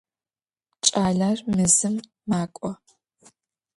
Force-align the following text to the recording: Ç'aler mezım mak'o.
Ç'aler 0.85 1.37
mezım 1.55 1.95
mak'o. 2.29 2.69